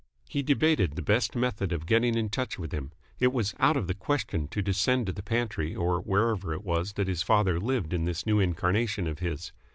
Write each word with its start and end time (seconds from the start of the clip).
He 0.27 0.41
debated 0.41 0.95
the 0.95 1.03
best 1.03 1.35
method 1.35 1.71
of 1.71 1.85
getting 1.85 2.15
in 2.15 2.29
touch 2.29 2.57
with 2.57 2.71
him. 2.71 2.91
It 3.19 3.31
was 3.31 3.53
out 3.59 3.77
of 3.77 3.85
the 3.85 3.93
question 3.93 4.47
to 4.47 4.59
descend 4.63 5.05
to 5.05 5.13
the 5.13 5.21
pantry 5.21 5.75
or 5.75 5.99
wherever 5.99 6.53
it 6.55 6.63
was 6.63 6.93
that 6.93 7.07
his 7.07 7.21
father 7.21 7.59
lived 7.59 7.93
in 7.93 8.05
this 8.05 8.25
new 8.25 8.39
incarnation 8.39 9.05
of 9.05 9.19
his. 9.19 9.51